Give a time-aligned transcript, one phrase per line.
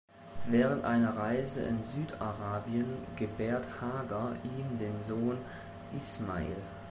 [0.49, 5.37] Während einer Reise in Südarabien gebärt Hagar ihm den Sohn
[5.95, 6.57] Ismael.